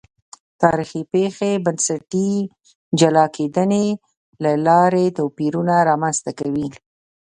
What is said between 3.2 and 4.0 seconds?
کېدنې